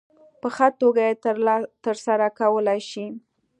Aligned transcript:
په 0.41 0.47
ښه 0.55 0.67
توګه 0.81 1.01
یې 1.07 1.13
ترسره 1.83 2.27
کولای 2.39 2.79
شي. 2.89 3.05